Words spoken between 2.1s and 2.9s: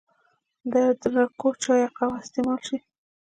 استعمال شي